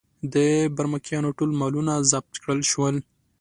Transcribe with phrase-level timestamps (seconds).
[0.33, 0.35] د
[0.75, 2.95] برمکیانو ټول مالونه ضبط کړل شول.